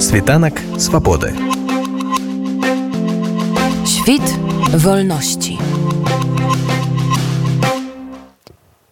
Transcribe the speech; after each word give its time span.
Світанак 0.00 0.60
свабоды. 0.78 1.32
Świt 3.86 4.22
wolności. 4.72 5.58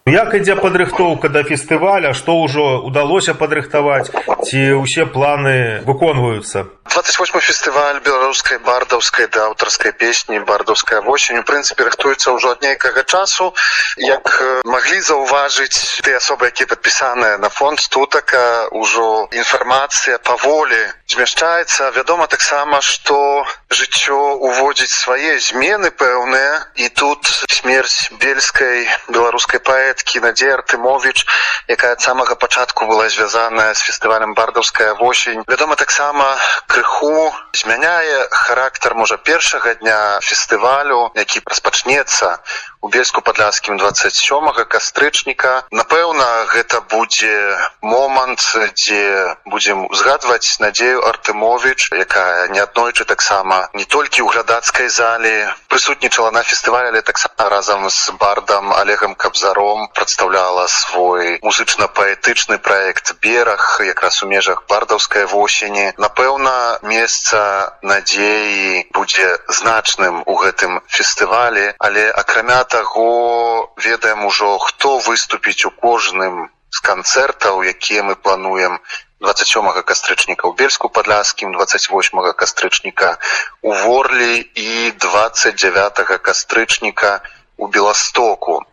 Як 0.07 0.33
ідзе 0.33 0.55
падрыхтоўка 0.55 1.29
да 1.29 1.43
фестываля, 1.43 2.13
што 2.13 2.41
ўжо 2.41 2.81
удалося 2.81 3.33
падрыхтаваць, 3.33 4.09
ці 4.45 4.81
ўсе 4.81 5.05
планы 5.05 5.85
выконваюцца? 5.85 6.74
28 6.95 7.41
фестываль 7.41 7.99
беларускай 7.99 8.57
бардаўскай 8.63 9.27
да 9.27 9.47
аўтарскай 9.51 9.91
песні 9.91 10.39
бардаўская 10.47 11.01
восень 11.01 11.39
у 11.39 11.43
прынцыпе 11.43 11.83
рыхтуецца 11.83 12.31
ўжо 12.31 12.55
ад 12.55 12.61
нейкага 12.63 13.03
часу. 13.03 13.51
Як 13.99 14.31
маглі 14.63 15.01
заўважыць 15.03 15.99
ты 16.07 16.15
асобы 16.15 16.47
якія 16.55 16.71
падпісаныя 16.71 17.35
на 17.43 17.51
фонд 17.51 17.83
тутака 17.91 18.71
ўжо 18.71 19.27
інфармацыя 19.35 20.23
паволі 20.23 20.79
змяшчаецца. 21.11 21.91
Вядома 21.99 22.31
таксама 22.31 22.79
што 22.79 23.43
жыццё 23.75 24.39
уводзіць 24.39 24.95
свае 24.95 25.35
змены 25.43 25.91
пэўныя. 25.91 26.63
І 26.79 26.87
тут 26.95 27.27
смерць 27.51 28.07
бельскай 28.23 28.87
беларускай 29.11 29.59
паэткі 29.59 30.23
надзе 30.23 30.47
артымович 30.55 31.27
якая 31.67 31.91
ад 31.99 32.01
самага 32.01 32.39
пачатку 32.39 32.87
была 32.87 33.09
звязаная 33.09 33.73
з 33.73 33.83
фестывалем 33.83 34.33
бардаўская 34.33 34.93
восень 34.95 35.43
вядома 35.47 35.75
таксама 35.75 36.37
крыху 36.67 36.84
крыху 36.85 37.33
змяняе 37.53 38.27
характар 38.31 38.95
можа 38.95 39.17
першага 39.17 39.73
дня 39.81 40.19
фестывалю 40.21 41.11
які 41.15 41.41
распачнецца 41.45 42.37
у 42.81 42.89
бельску 42.89 43.21
падляскім 43.21 43.77
27 43.77 44.51
кастрычніка. 44.67 45.65
Напэўна 45.71 46.45
гэта 46.51 46.81
будзе 46.81 47.33
момант 47.81 48.41
дзе 48.75 49.35
будзем 49.45 49.85
узгадваць 49.87 50.59
надзею 50.59 51.05
артымович 51.07 51.89
якая 51.93 52.47
неаднойчы 52.49 53.05
таксама 53.05 53.69
не 53.73 53.85
толькі 53.85 54.21
ў 54.21 54.31
глядацкай 54.33 54.89
зале 54.89 55.53
прысутнічала 55.71 56.31
на 56.31 56.43
фестывале 56.43 56.89
але 56.93 57.01
таксама 57.01 57.49
разам 57.49 57.89
з 57.89 58.11
бардам 58.19 58.73
олегам 58.73 59.15
кабзаром 59.15 59.87
прадстаўляла 59.93 60.67
свой 60.67 61.39
музычна-паэтычны 61.41 62.59
проект 62.59 63.15
бераг 63.21 63.81
якраз 63.85 64.21
у 64.23 64.27
межах 64.27 64.63
бардаўскай 64.69 65.25
восені. 65.25 65.93
Напэўна 65.97 66.79
месца 66.83 67.77
надзеі 67.81 68.85
будзе 68.93 69.39
значным 69.47 70.23
у 70.25 70.35
гэтым 70.35 70.81
фестывалі 70.87 71.73
але 71.79 72.09
акрамя 72.11 72.64
таго 72.65 73.71
ведаем 73.77 74.25
ужо 74.25 74.57
хто 74.59 74.97
выступіць 75.07 75.65
у 75.65 75.71
кожным 75.71 76.49
з 76.69 76.79
канцэртаў 76.83 77.63
якія 77.63 78.03
мы 78.03 78.15
плануем. 78.15 78.79
27 79.23 79.71
кастрычніка 79.89 80.43
ў 80.47 80.53
бельску 80.59 80.89
падляскім 80.89 81.55
28 81.55 82.33
кастрычніка 82.35 83.17
у 83.61 83.71
ворлі 83.71 84.43
і 84.53 84.91
29 84.91 86.03
кастрычніка 86.21 87.21
у 87.57 87.67
беластоку. 87.67 88.65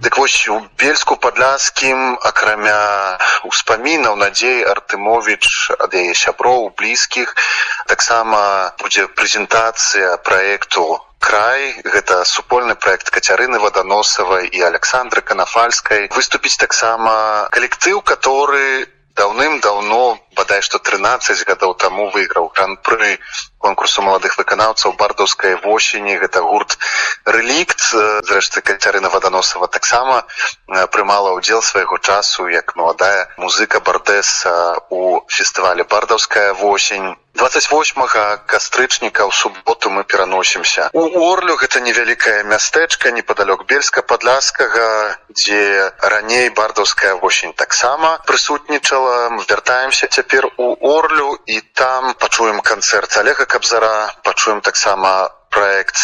Дык 0.00 0.16
вось 0.16 0.48
у 0.48 0.58
бельску 0.80 1.16
падляскім 1.20 2.16
акрамя 2.24 3.18
успамінаў 3.44 4.16
надзей 4.16 4.64
артымович 4.64 5.76
ад 5.76 5.92
яе 5.92 6.16
сяброў 6.16 6.70
блізкіх 6.80 7.36
таксама 7.92 8.40
будзе 8.80 9.06
прэзентацыя 9.20 10.16
праекту 10.24 10.86
край. 11.22 11.80
Гэта 11.84 12.24
супольны 12.24 12.74
проект 12.74 13.10
кацярыны 13.14 13.62
ваданосавай 13.62 14.50
і 14.50 14.66
александры 14.70 15.22
канафальскай. 15.22 16.10
Выступіць 16.16 16.58
таксама 16.58 17.48
калектыў 17.54 18.02
который 18.02 18.90
даўным-даўно 19.16 20.18
бадай 20.36 20.62
што 20.64 20.78
13 20.78 21.44
гадоў 21.48 21.74
таму 21.82 22.08
выйграў 22.14 22.48
гран-пры 22.56 23.18
конкурсу 23.64 24.02
маладых 24.02 24.38
выканаўцаў 24.40 24.96
бардаўскай 25.00 25.56
восені. 25.64 26.16
Гэта 26.22 26.40
гурт 26.40 26.78
рэлікт 27.24 27.84
зрэшты 28.28 28.64
кацярына 28.64 29.12
ваданосава 29.12 29.68
таксама 29.68 30.24
прымала 30.96 31.36
ўдзел 31.36 31.62
свайго 31.62 31.98
часу 31.98 32.48
як 32.48 32.74
маладая 32.76 33.28
музыка 33.36 33.80
бардэса 33.80 34.54
у 34.88 35.20
фестывале 35.28 35.84
бардаўская 35.84 36.54
восень 36.54 37.12
28 37.34 38.46
кастрычніка 38.46 39.24
ў 39.24 39.32
суботу 39.32 39.90
мы 39.90 40.04
пераносімся 40.04 40.90
у 40.92 41.04
орлю 41.32 41.56
гэта 41.56 41.80
невялікае 41.80 42.44
мястэчка 42.44 43.10
непадалёк 43.10 43.64
бельска 43.66 44.02
падляскага 44.02 45.16
дзе 45.32 45.92
раней 46.14 46.50
бардаўская 46.50 47.14
восень 47.16 47.52
таксама 47.54 48.20
прысутнічала. 48.26 49.32
Вяртаемся 49.48 50.06
цяпер 50.06 50.48
у 50.56 50.76
орлю 50.96 51.38
і 51.46 51.60
там 51.74 52.14
пачуем 52.14 52.60
канцэрт 52.60 53.16
олега 53.16 53.46
кабзара 53.46 54.12
пачуем 54.22 54.60
таксама 54.60 55.30
проект 55.52 55.96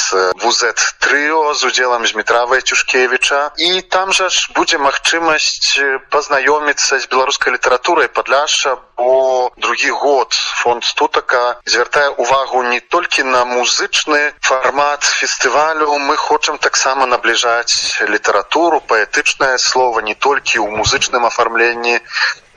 вузет 0.42 0.78
трыо 1.00 1.54
з 1.54 1.64
удзелам 1.64 2.06
змітравай 2.06 2.60
цюшкевіча 2.60 3.40
і 3.56 3.80
там 3.82 4.12
жа 4.12 4.28
ж 4.28 4.52
будзе 4.54 4.78
магчымасць 4.78 5.80
пазнаёміцца 6.12 7.00
з 7.00 7.08
беларускай 7.08 7.56
літаратурай 7.56 8.08
падляша 8.12 8.76
бо 9.00 9.50
другі 9.56 9.90
год 9.90 10.32
фонд 10.62 10.84
стутака 10.84 11.60
звяртае 11.64 12.08
увагу 12.24 12.62
не 12.62 12.80
толькі 12.80 13.24
на 13.24 13.44
музычны 13.44 14.20
фармат 14.40 15.02
фестывалю 15.02 15.96
мы 15.98 16.16
хочам 16.16 16.58
таксама 16.58 17.06
набліжаць 17.06 18.04
літаратуру 18.04 18.80
паэтычнае 18.80 19.56
слово 19.58 20.04
не 20.04 20.14
толькі 20.14 20.60
ў 20.60 20.68
музычным 20.76 21.24
афармленні 21.24 22.00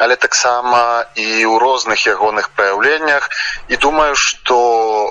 але 0.02 0.16
таксама 0.18 1.06
і 1.14 1.46
ў 1.46 1.56
розных 1.62 2.00
ягоных 2.10 2.50
праяўленнях. 2.58 3.30
І 3.70 3.78
думаю 3.78 4.18
што 4.18 4.58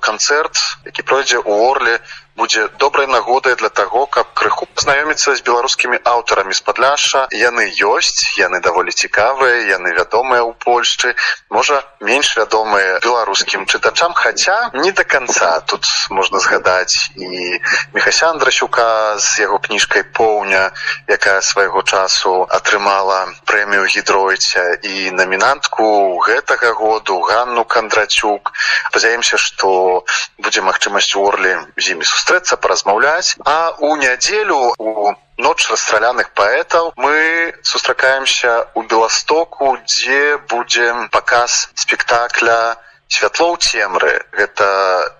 канцэрт 0.02 0.58
які 0.90 1.02
пройдзе 1.06 1.38
ў 1.38 1.52
орле 1.70 1.94
будзе 2.40 2.68
добрай 2.78 3.06
нагодай 3.06 3.54
для 3.60 3.68
таго 3.68 4.06
каб 4.06 4.32
крыху 4.32 4.64
пазнаёміцца 4.72 5.36
з 5.36 5.44
беларускімі 5.44 5.98
аўтарамі 6.08 6.56
з 6.56 6.64
падляша 6.64 7.26
яны 7.36 7.68
ёсць 7.84 8.40
яны 8.40 8.60
даволі 8.64 8.96
цікавыя 8.96 9.68
яны 9.68 9.92
вядомыя 9.92 10.40
ў 10.48 10.56
польшчы 10.56 11.12
можа 11.52 11.84
менш 12.00 12.32
вядомыя 12.40 12.96
беларускім 13.04 13.66
чытачам. 13.68 14.16
Хаця 14.16 14.70
не 14.72 14.92
до 14.92 15.04
конца 15.04 15.60
тут 15.68 15.84
можна 16.08 16.40
згадаць 16.40 17.12
і 17.20 17.60
мехася 17.92 18.32
андрасюка 18.32 19.20
з 19.20 19.44
яго 19.44 19.60
кніжкай 19.60 20.08
поўня 20.16 20.72
якая 21.12 21.44
свайго 21.44 21.84
часу 21.84 22.48
атрымала 22.48 23.28
прэмію 23.44 23.84
гідройця 23.84 24.80
і 24.80 25.12
намінантку 25.12 26.16
гэтага 26.24 26.72
году 26.72 27.20
ганну 27.20 27.68
кандрацюк 27.68 28.56
спадзяемся 28.88 29.36
што 29.36 30.08
будзе 30.40 30.64
магчымасць 30.64 31.12
у 31.20 31.28
орле 31.28 31.54
з 31.76 31.92
імі 31.92 32.08
сустрэцца 32.08 32.29
сустрэцца 32.30 32.56
паразмаўляць 32.62 33.34
а 33.44 33.74
у 33.82 33.96
нядзелю 33.96 34.58
у 34.78 35.14
ноч 35.42 35.58
расстраляных 35.70 36.30
паэтаў 36.38 36.92
мы 36.94 37.52
сустракаемся 37.62 38.70
у 38.74 38.82
беластоку 38.82 39.76
дзе 39.82 40.38
будзем 40.52 41.08
паказ 41.10 41.70
спектакля 41.74 42.76
святло 43.10 43.52
ў 43.52 43.56
цемры. 43.58 44.14
Гэта 44.32 44.66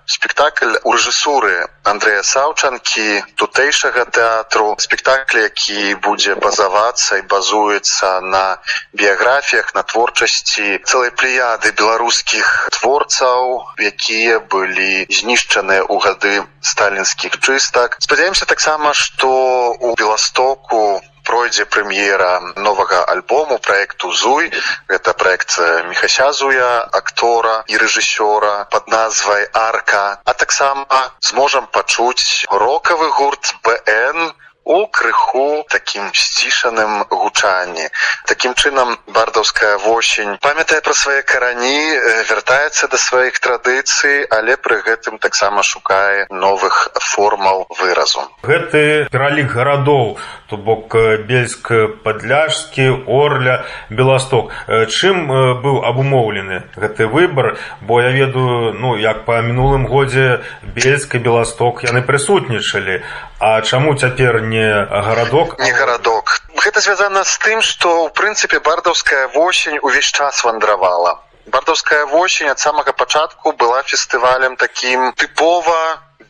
спектакль 0.06 0.78
у 0.86 0.94
рэжысуры 0.94 1.66
Андрэя 1.82 2.22
саўчанкі 2.22 3.22
тутэйшага 3.34 4.06
тэатру. 4.14 4.78
Спектакль 4.78 5.42
які 5.42 5.98
будзе 6.06 6.38
базавацца 6.38 7.18
і 7.18 7.26
базуецца 7.26 8.20
на 8.22 8.62
біяграфіях 8.94 9.74
на 9.74 9.82
творчасці 9.82 10.78
цэлай 10.86 11.10
плеяды 11.18 11.74
беларускіх 11.74 12.70
творцаў 12.78 13.66
якія 13.76 14.38
былі 14.38 15.10
знішчаныя 15.10 15.82
ў 15.82 15.96
гады 15.98 16.34
сталінскіх 16.62 17.42
чыстак. 17.42 17.98
Спадзяемся 17.98 18.46
таксама 18.46 18.94
што 18.94 19.30
у 19.74 19.94
беластоку 19.98 21.02
пройдзе 21.30 21.64
прэм'ера 21.64 22.30
новага 22.56 23.04
альбому 23.14 23.58
проекту 23.58 24.10
зуй 24.10 24.50
это 24.88 25.14
проект 25.14 25.58
мехася 25.86 26.32
зуя 26.32 26.70
актора 27.00 27.62
і 27.70 27.78
рэжысёра 27.82 28.66
под 28.74 28.90
назвай 28.90 29.46
арка 29.54 30.02
а 30.24 30.34
таксама 30.34 31.02
зможам 31.30 31.70
пачуць 31.78 32.46
рокавы 32.50 33.10
гурт 33.18 33.54
бн 33.62 34.32
у 34.70 34.86
крыху 34.86 35.66
таким 35.68 36.10
сцішаным 36.14 37.04
гучанні. 37.10 37.88
Таким 38.24 38.54
чынам 38.54 38.98
бардаўская 39.10 39.78
восень 39.78 40.38
памятае 40.38 40.78
пра 40.80 40.94
свае 40.94 41.22
карані 41.26 41.98
вяртаецца 42.30 42.86
да 42.86 42.96
сваіх 42.96 43.40
традыцый 43.42 44.22
але 44.30 44.54
пры 44.54 44.78
гэтым 44.86 45.18
таксама 45.18 45.66
шукае 45.66 46.30
новых 46.30 46.94
формаў 47.02 47.66
выразу. 47.82 48.22
Гэты 48.46 49.10
пералік 49.10 49.50
гарадоў 49.50 50.18
то 50.46 50.56
бок 50.56 50.94
бельск 51.26 51.72
падляжскі 52.06 53.10
орля 53.10 53.66
беласток. 53.90 54.54
Чым 54.68 55.26
быў 55.66 55.82
абумоўлены 55.82 56.62
гэты 56.78 57.10
выбор 57.10 57.58
бо 57.82 58.00
я 58.02 58.14
ведаю 58.14 58.70
ну 58.78 58.94
як 58.94 59.26
па 59.26 59.42
мінулым 59.42 59.90
годзе 59.90 60.46
бельска 60.62 61.18
беласток 61.18 61.82
яны 61.82 62.06
прысутнічалі 62.06 63.02
А 63.40 63.62
чаму 63.62 63.94
цяпер 63.96 64.42
не 64.42 64.84
гарадок? 64.84 65.58
Не 65.58 65.72
гарадок. 65.72 66.42
Гэта 66.60 66.80
звязана 66.84 67.24
з 67.24 67.38
тым 67.40 67.62
што 67.64 67.88
ў 68.04 68.12
прынцыпе 68.12 68.60
бардаўская 68.60 69.28
восень 69.32 69.80
увесь 69.80 70.12
час 70.12 70.44
вандравала. 70.44 71.24
Бардаўская 71.48 72.04
восень 72.04 72.52
ад 72.52 72.60
самага 72.60 72.92
пачатку 72.92 73.52
была 73.56 73.80
фестывалем 73.82 74.60
такім 74.60 75.14
тыпова 75.16 75.80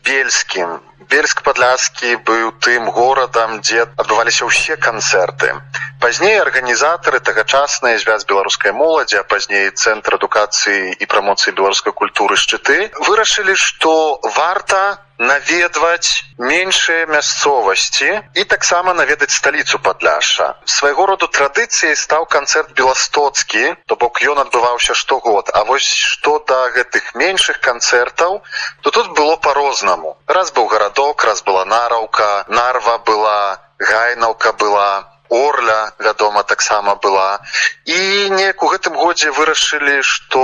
бельскім. 0.07 0.79
Бельск 1.11 1.43
падляскі 1.43 2.15
быў 2.23 2.55
тым 2.63 2.87
горадам 2.95 3.59
дзе 3.59 3.91
адбываліся 3.99 4.47
ўсе 4.47 4.79
канцэрты. 4.79 5.51
Пазней 5.99 6.39
арганізатары 6.39 7.19
тагачасныя 7.19 7.99
звяз 7.99 8.23
беларускай 8.23 8.71
моладзі 8.71 9.19
а 9.19 9.27
пазней 9.27 9.75
цэнтр 9.75 10.15
адукацыі 10.23 10.95
і 10.95 11.11
прамоцыі 11.11 11.59
беларускай 11.59 11.93
культуры 11.93 12.39
шчыты 12.39 12.95
вырашылі 13.03 13.59
што 13.59 14.23
варта 14.39 15.03
наведваць 15.21 16.25
меншыя 16.41 17.05
мясцовасці 17.13 18.09
і 18.41 18.45
таксама 18.49 18.95
наведаць 18.97 19.37
сталіцу 19.37 19.79
падляша. 19.85 20.57
Свайго 20.65 21.07
роду 21.13 21.29
традыцыяй 21.29 21.93
стаў 22.03 22.25
канцэрт 22.25 22.73
беластоцкі 22.73 23.77
то 23.87 24.01
бок 24.01 24.23
ён 24.33 24.41
адбываўся 24.45 24.97
штогод. 24.97 25.53
А 25.53 25.65
вось 25.69 25.93
што 26.13 26.41
да 26.49 26.61
гэтых 26.73 27.15
меншых 27.15 27.61
канцэртаў 27.61 28.41
то 28.81 28.91
тут 28.91 29.13
было 29.13 29.37
по-рознаму 29.37 30.17
раз 30.27 30.53
быў 30.57 30.73
гарадок 30.73 31.25
раз 31.25 31.43
была 31.43 31.65
нараўка 31.65 32.45
нарва 32.49 32.99
была 32.99 33.61
гайнаўка 33.79 34.53
была 34.53 35.20
орля 35.31 35.93
вядома 35.99 36.43
таксама 36.43 36.95
была. 36.95 37.41
І 37.87 38.29
неяк 38.35 38.63
у 38.63 38.69
гэтым 38.69 38.95
годзе 38.99 39.31
вырашылі 39.31 40.03
што 40.03 40.43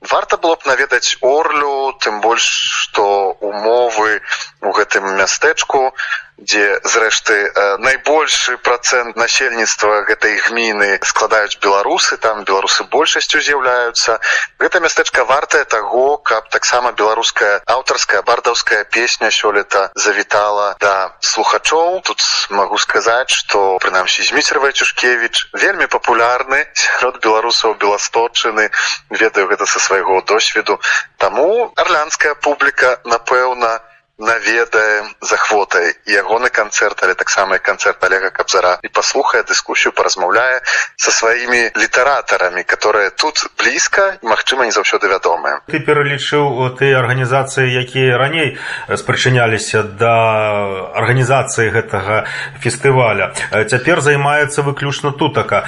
варта 0.00 0.38
было 0.38 0.56
б 0.56 0.70
наведаць 0.70 1.18
орлю 1.20 1.92
тым 2.00 2.20
больш 2.20 2.46
што 2.82 3.36
умовы 3.40 4.20
у 4.62 4.72
гэтым 4.72 5.04
мястэчку 5.18 5.92
дзе 6.38 6.78
зрэшты 6.86 7.36
найбольшы 7.82 8.56
працэнт 8.62 9.16
насельніцтва 9.18 10.06
гэтай 10.06 10.38
гміны 10.46 10.98
складаюць 11.02 11.58
беларусы 11.58 12.16
там 12.22 12.44
беларусы 12.44 12.84
большасцю 12.84 13.42
з'яўляюцца. 13.42 14.18
Гэта 14.62 14.80
мястэчка 14.80 15.24
вартае 15.24 15.64
таго 15.64 16.16
каб 16.18 16.48
таксама 16.54 16.92
беларуская 16.92 17.60
аўтарская 17.66 18.22
бардаўская 18.22 18.84
песня 18.84 19.30
сёлета 19.30 19.90
завітала 19.94 20.76
да 20.80 21.14
слухачоў. 21.20 22.02
Тут 22.06 22.22
магу 22.50 22.78
сказаць 22.78 23.34
што 23.34 23.78
прынамсі 23.82 24.22
зміцер 24.30 24.62
вайчушкевич 24.62 25.50
вельмі 25.52 25.90
папулярны 25.90 26.64
сярод 26.74 27.18
беларусаў 27.24 27.74
беласточыны 27.82 28.70
ведаю 29.10 29.48
гэта 29.50 29.66
са 29.66 29.82
свайго 29.82 30.22
досведу. 30.22 30.78
Таму 31.18 31.72
арлянская 31.76 32.34
публіка 32.34 33.00
напэўна 33.04 33.80
наведае 34.18 35.14
захвотай 35.22 35.94
ягоны 36.06 36.50
канцэрт 36.50 37.02
але 37.06 37.14
таксама 37.14 37.56
і 37.56 37.62
канцэрт 37.62 38.02
олега 38.02 38.30
кабзара. 38.30 38.78
І 38.82 38.88
паслухае 38.88 39.42
дыскусію 39.46 39.94
паразмаўляе 39.94 40.60
са 40.96 41.10
сваімі 41.10 41.70
літаратарамі 41.78 42.62
которые 42.62 43.10
тут 43.10 43.46
блізка 43.58 44.18
магчыма 44.22 44.66
не 44.66 44.74
заўсёды 44.74 45.06
вядомыя. 45.08 45.62
Ты 45.70 45.78
пералічыў 45.78 46.74
тыя 46.78 46.98
арганізацыі 46.98 47.70
якія 47.70 48.18
раней 48.18 48.58
спрачыняліся 48.90 49.82
да 49.82 50.14
арганізацыі 50.98 51.70
гэтага 51.70 52.26
фестываля. 52.58 53.32
Цяпер 53.70 54.00
займаецца 54.00 54.62
выключна 54.62 55.12
тутака. 55.12 55.62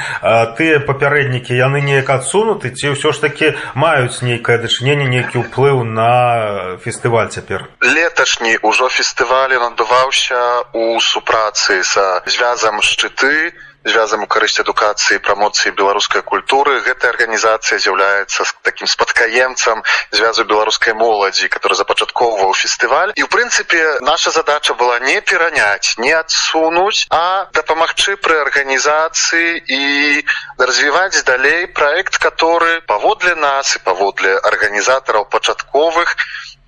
Тыя 0.58 0.82
папярэднікі 0.82 1.54
яны 1.54 1.80
неяк 1.80 2.10
адсунуты 2.10 2.74
ці 2.74 2.98
ўсё 2.98 3.14
ж 3.14 3.20
таки 3.22 3.54
маюць 3.74 4.22
нейкае 4.26 4.58
дачыненне 4.58 5.06
нейкі 5.06 5.46
ўплыў 5.46 5.86
на 5.86 6.76
фестываль 6.82 7.30
цяпер? 7.30 7.70
Леташ 7.80 8.39
апошні 8.40 8.58
ўжо 8.62 8.88
фестываль 8.88 9.52
адбываўся 9.52 10.64
у 10.72 11.00
супрацы 11.00 11.84
са 11.84 12.22
звязам 12.24 12.80
шчыты 12.80 13.52
звязам 13.84 14.24
у 14.24 14.26
карысць 14.26 14.60
адукацыі 14.60 15.20
прамоцыі 15.24 15.72
беларускай 15.76 16.22
культуры 16.22 16.80
гэтая 16.80 17.12
арганізацыя 17.12 17.78
з'яўляецца 17.80 18.44
такім 18.64 18.86
спадкаемцам 18.88 19.82
звязу 20.12 20.44
беларускай 20.44 20.94
моладзі 20.94 21.48
который 21.48 21.76
запачатковваў 21.76 22.52
фестываль 22.56 23.12
і 23.16 23.24
ў 23.24 23.28
прынцыпе 23.28 24.00
наша 24.00 24.30
задача 24.30 24.74
была 24.74 25.00
не 25.00 25.20
пераняць 25.20 25.96
не 25.98 26.12
адсунуць 26.12 27.08
а 27.12 27.48
дапамагчы 27.52 28.16
пры 28.16 28.40
арганізацыі 28.40 29.64
і 29.68 30.24
развіваць 30.56 31.24
далей 31.24 31.66
проект 31.66 32.16
который 32.16 32.80
паводле 32.88 33.34
нас 33.34 33.76
і 33.76 33.84
паводле 33.84 34.36
арганізатараў 34.52 35.28
пачатковых 35.28 36.16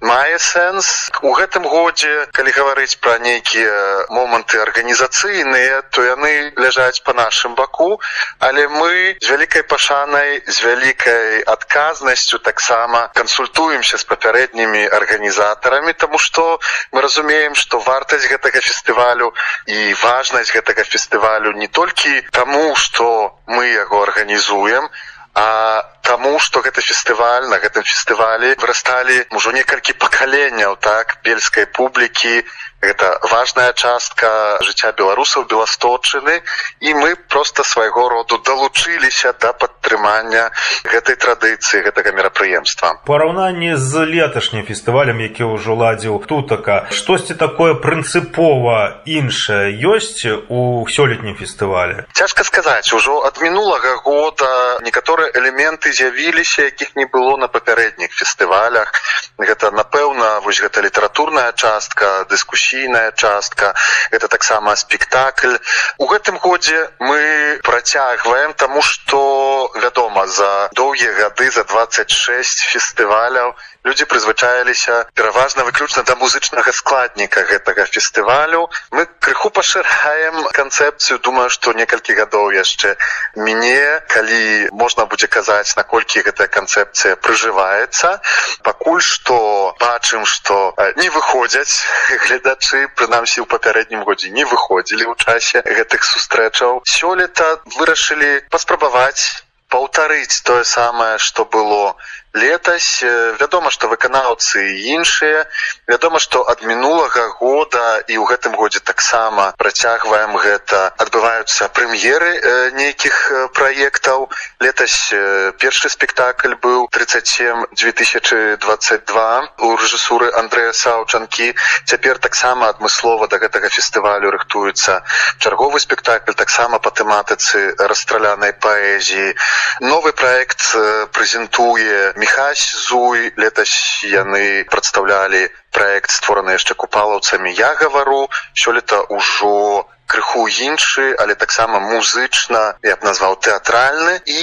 мае 0.02 0.38
сэнс. 0.38 1.10
У 1.22 1.32
гэтым 1.38 1.62
годзе 1.62 2.26
калі 2.34 2.50
гаварыць 2.50 2.98
пра 2.98 3.18
нейкія 3.22 4.10
моманты 4.10 4.58
арганізацыйныя 4.62 5.82
то 5.94 6.02
яны 6.02 6.52
ляжаць 6.58 7.02
по 7.06 7.14
нашым 7.14 7.54
баку. 7.54 8.00
Але 8.38 8.66
мы 8.68 9.16
з 9.22 9.30
вялікай 9.30 9.62
пашанай 9.62 10.42
з 10.46 10.56
вялікай 10.66 11.42
адказнасцю 11.46 12.38
таксама 12.38 13.08
кансультуемся 13.14 13.98
з 13.98 14.04
папярэднімі 14.10 14.82
арганізатарамі 14.98 15.92
тому 15.92 16.18
что 16.18 16.58
мы 16.90 17.02
разумеем 17.02 17.54
что 17.54 17.78
вартасць 17.78 18.26
гэтага 18.26 18.60
фестывалю 18.60 19.32
і 19.66 19.94
важнасць 20.02 20.52
гэтага 20.52 20.84
фестывалю 20.84 21.54
не 21.62 21.68
толькі 21.68 22.20
таму 22.32 22.74
что 22.76 23.38
мы 23.46 23.66
яго 23.70 24.02
арганізуем 24.02 24.90
а 25.34 25.82
таму 26.02 26.38
што 26.44 26.60
гэты 26.60 26.82
фестываль 26.84 27.48
на 27.48 27.58
гэтым 27.62 27.84
фестывалі 27.88 28.52
вырасталі 28.60 29.16
ўжо 29.38 29.52
некалькі 29.56 29.96
пакаленняў 30.04 30.76
так 30.76 31.16
бельскай 31.24 31.66
публікі 31.66 32.44
гэта 32.82 33.18
важная 33.30 33.72
частка 33.72 34.58
жыцця 34.66 34.90
беларусаў 34.98 35.46
беласточыны 35.46 36.42
і 36.82 36.94
мы 36.98 37.14
просто 37.14 37.62
свайго 37.62 38.08
роду 38.10 38.38
далучыліся 38.42 39.32
да 39.38 39.52
падтрымання 39.54 40.50
гэтай 40.84 41.14
традыцыі 41.14 41.86
гэтага 41.86 42.10
мерапрыемства. 42.12 42.98
Параўнанні 43.06 43.78
з 43.78 44.02
леташнім 44.02 44.66
фестывалем 44.66 45.22
які 45.22 45.46
ўжо 45.54 45.78
ладзіў 45.78 46.18
тутака 46.26 46.90
штосьці 46.90 47.38
такое 47.38 47.78
прынцыпова 47.78 49.06
іншае 49.06 49.78
ёсць 49.78 50.26
у 50.50 50.82
сёлетнім 50.90 51.38
фестывале? 51.38 52.10
Цяжка 52.12 52.42
сказаць 52.42 52.90
ужо 52.92 53.22
ад 53.22 53.38
мінулага 53.38 54.02
года 54.02 54.82
некаторыя 54.82 55.30
элементы 55.38 55.94
з'явіліся 55.94 56.66
якіх 56.74 56.96
не 56.98 57.06
было 57.06 57.38
на 57.38 57.46
папярэдніх 57.46 58.10
фестывалях. 58.10 58.90
Гэта 59.38 59.70
напэўна 59.70 60.42
вось 60.42 60.58
гэта 60.58 60.82
літаратурная 60.82 61.52
частка 61.54 62.26
дыскусі 62.26 62.71
дыскусійная 62.72 63.12
частка. 63.12 63.74
Это 64.10 64.28
таксама 64.28 64.76
спектакль. 64.76 65.56
У 65.98 66.06
гэтым 66.06 66.38
годзе 66.38 66.90
мы 66.98 67.60
працягваем 67.62 68.54
тому 68.54 68.82
что 68.82 69.70
вядома 69.74 70.21
за 70.32 70.68
доўгія 70.72 71.12
гады 71.20 71.50
за 71.50 71.64
26 71.64 72.64
фестываляў. 72.72 73.54
Людзі 73.84 74.06
прызвычаіліся 74.06 75.10
пераважна 75.18 75.64
выключна 75.66 76.02
да 76.06 76.14
музычнага 76.14 76.72
складніка 76.72 77.42
гэтага 77.50 77.84
фестывалю. 77.90 78.70
Мы 78.94 79.06
крыху 79.26 79.50
пашыраем 79.50 80.38
канцэпцыю 80.58 81.18
думаю 81.18 81.50
што 81.50 81.74
некалькі 81.74 82.14
гадоў 82.14 82.54
яшчэ 82.56 82.94
мяне 83.34 84.00
калі 84.14 84.70
можна 84.84 85.06
будзе 85.10 85.26
казаць 85.26 85.74
наколькі 85.76 86.22
гэтая 86.22 86.46
канцэпцыя 86.46 87.18
прыжываецца. 87.26 88.14
Пакуль 88.62 89.02
што 89.02 89.74
бачым 89.82 90.24
што 90.24 90.74
не 91.02 91.10
выходзяць 91.10 91.82
гледачы 92.24 92.86
прынамсі 92.96 93.42
ў 93.42 93.46
папярэднім 93.50 94.06
годзе 94.06 94.30
не 94.30 94.44
выходзілі 94.46 95.10
ў 95.10 95.14
часе 95.18 95.66
гэтых 95.66 96.06
сустрэчаў. 96.06 96.82
Сёлета 96.86 97.58
вырашылі 97.78 98.46
паспрабаваць 98.48 99.42
паўтарыць 99.72 100.42
тое 100.48 100.62
самае 100.76 101.14
што 101.28 101.48
было 101.56 101.84
летась. 102.34 103.02
Вядома 103.40 103.70
што 103.70 103.88
выканаўцы 103.88 104.62
іншыя. 104.94 105.46
Вядома 105.86 106.18
што 106.18 106.44
ад 106.48 106.62
мінулага 106.62 107.28
года 107.40 108.00
і 108.08 108.16
ў 108.16 108.24
гэтым 108.24 108.56
годзе 108.56 108.80
таксама 108.80 109.52
працягваем 109.58 110.36
гэта. 110.36 110.94
Адбываюцца 110.96 111.68
прэм'еры 111.68 112.72
нейкіх 112.78 113.52
праектаў. 113.52 114.30
Летась 114.60 115.12
першы 115.60 115.88
спектакль 115.92 116.54
быў 116.54 116.88
37 116.88 117.66
2022 117.76 119.50
у 119.58 119.76
рэжысуры 119.76 120.32
Андрэя 120.32 120.72
саўчанкі. 120.72 121.52
Цяпер 121.84 122.18
таксама 122.18 122.72
адмыслова 122.72 123.28
да 123.28 123.38
гэтага 123.38 123.68
фестывалю 123.68 124.30
рыхтуецца 124.32 125.02
чарговы 125.38 125.80
спектакль 125.80 126.32
таксама 126.32 126.78
па 126.78 126.90
тэматыцы 126.90 127.76
расстралянай 127.78 128.52
паэзіі. 128.56 129.34
Новы 129.80 130.12
проект 130.12 130.64
прэзентуе 131.12 132.12
Михась 132.22 132.86
Зуй 132.86 133.32
летась 133.36 134.04
яны 134.06 134.62
прадстаўлялі 134.70 135.40
проект 135.74 136.12
створаны 136.14 136.54
яшчэ 136.54 136.76
купалаўцамі 136.78 137.50
я 137.50 137.70
гавару 137.80 138.30
сёлета 138.54 139.00
ўжо 139.10 139.82
крыху 140.12 140.44
іншы 140.46 141.06
але 141.24 141.34
таксама 141.34 141.80
музычна 141.82 142.60
я 142.86 142.94
б 142.94 143.08
назваў 143.08 143.34
тэатральны 143.46 144.14
і 144.36 144.42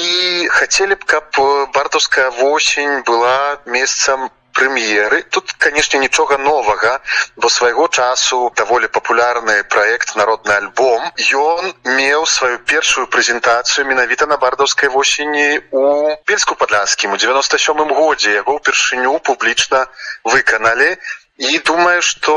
хацелі 0.57 0.99
б 0.99 1.07
каб 1.13 1.39
бардаўская 1.77 2.27
восень 2.41 2.99
была 3.07 3.63
месцам 3.77 4.27
прэм'еры 4.59 5.23
тут 5.31 5.55
канешне 5.65 6.03
нічога 6.03 6.37
новага 6.37 6.99
бо 7.37 7.49
свайго 7.49 7.87
часу 7.87 8.51
даволі 8.61 8.91
папулярны 8.99 9.63
праект 9.75 10.15
народны 10.19 10.53
альбом 10.59 11.07
ён 11.41 11.73
меў 11.97 12.25
сваю 12.27 12.59
першую 12.73 13.07
прэзентацыю 13.07 13.87
менавіта 13.87 14.27
на 14.27 14.37
бардаўскай 14.37 14.89
восені 14.89 15.47
у 15.71 15.85
бельску 16.27 16.55
падляскім 16.55 17.13
у 17.13 17.17
97 17.17 17.93
годзе. 17.93 18.33
Яго 18.35 18.59
ўпершыню 18.59 19.19
публічна 19.19 19.87
выканалі. 20.23 20.97
І 21.39 21.59
думаю 21.63 22.01
што 22.03 22.33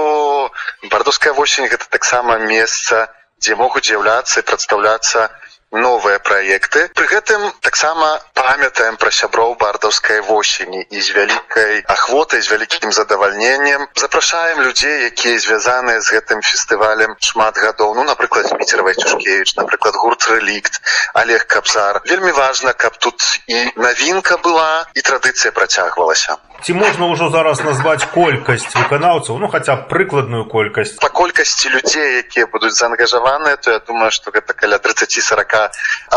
бардаўская 0.90 1.32
восень 1.34 1.66
гэта 1.66 1.90
таксама 1.90 2.38
месца 2.38 3.08
дзе 3.42 3.58
могуць 3.58 3.88
з'яўляцца 3.88 4.40
і 4.40 4.46
прадстаўляцца 4.46 5.26
новыя 5.72 6.18
праекты. 6.18 6.88
Пры 6.94 7.06
гэтым 7.08 7.50
таксама 7.60 8.20
памятаем 8.36 8.96
пра 9.00 9.10
сяброў 9.10 9.56
бардаўскай 9.56 10.20
восені 10.28 10.84
і 10.84 11.00
з 11.00 11.16
вялікай 11.16 11.82
ахвотай 11.88 12.42
з 12.42 12.52
вялікім 12.52 12.92
задавальненнем. 12.92 13.88
Запрашаем 13.96 14.60
людзей 14.60 15.08
якія 15.08 15.40
звязаныя 15.40 16.00
з 16.00 16.12
гэтым 16.12 16.44
фестывалем 16.44 17.16
шмат 17.20 17.56
гадоў. 17.56 17.94
Ну 17.96 18.04
напрыклад 18.04 18.52
міцер 18.60 18.82
вайцюшкевич 18.82 19.56
напрыклад 19.56 19.96
гурт 19.96 20.28
рэлікт 20.28 20.80
олег 21.14 21.46
кабзар. 21.46 22.02
Вельмі 22.04 22.32
важна 22.32 22.72
каб 22.72 22.96
тут 23.00 23.16
і 23.48 23.72
навінка 23.76 24.36
была 24.44 24.84
і 24.94 25.00
традыцыя 25.00 25.52
працягвалася. 25.52 26.36
Ці 26.62 26.74
можна 26.78 27.08
ўжо 27.10 27.26
зараз 27.32 27.64
назваць 27.64 28.06
колькасць 28.14 28.70
выканаўцаў? 28.76 29.40
Ну 29.40 29.48
хаця 29.48 29.76
прыкладную 29.90 30.44
колькасць. 30.46 31.00
Па 31.00 31.08
колькасці 31.08 31.72
людзей 31.74 32.22
якія 32.22 32.46
будуць 32.46 32.76
заангажаваныя 32.76 33.56
то 33.56 33.72
я 33.72 33.80
думаю 33.80 34.12
что 34.12 34.30
гэта 34.30 34.54
каля 34.54 34.76
30-40 34.76 35.61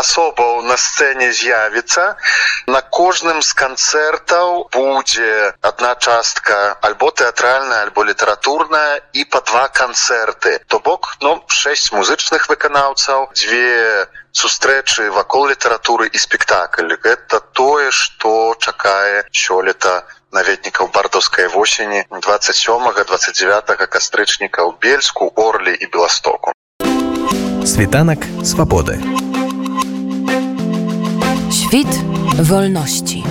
асобаў 0.02 0.62
на 0.66 0.76
сцэне 0.80 1.30
з'явіцца. 1.32 2.16
На 2.66 2.80
кожным 2.98 3.42
з 3.42 3.52
канцэртаў 3.62 4.68
будзе 4.74 5.54
адна 5.60 5.94
частка 6.00 6.76
альбо 6.88 7.10
тэатральная 7.10 7.82
альбо 7.86 8.04
літаратурная 8.10 9.00
і 9.12 9.24
па 9.30 9.40
два 9.40 9.68
канцэрты. 9.68 10.58
То 10.66 10.80
бок 10.80 11.16
ну 11.20 11.38
шэсць 11.46 11.92
музычных 11.92 12.48
выканаўцаў 12.52 13.30
дзве 13.34 14.06
сустрэчы 14.36 15.10
вакол 15.10 15.48
літаратуры 15.48 16.08
і 16.12 16.18
спектакль. 16.18 16.92
Гэта 17.06 17.40
тое 17.56 17.90
што 17.90 18.54
чакае 18.60 19.24
сёлета 19.32 20.04
наведнікаў 20.32 20.90
бардаўскай 20.92 21.48
восені 21.48 22.04
27 22.10 22.92
29 22.92 23.88
кастрычніка 23.88 24.68
ў 24.68 24.72
бельску 24.80 25.32
орлі 25.34 25.72
і 25.72 25.86
беластоку. 25.86 26.52
Світанак 27.64 28.20
свабоды. 28.44 29.00
Świt 31.50 32.04
wolności. 32.42 33.22